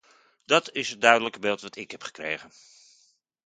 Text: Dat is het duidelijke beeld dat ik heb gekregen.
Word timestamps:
Dat 0.45 0.71
is 0.75 0.89
het 0.89 1.01
duidelijke 1.01 1.39
beeld 1.39 1.61
dat 1.61 1.75
ik 1.75 1.91
heb 1.91 2.03
gekregen. 2.03 2.51